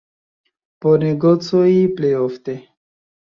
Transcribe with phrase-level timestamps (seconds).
[0.85, 1.67] Por negocoj
[1.99, 2.57] plej ofte.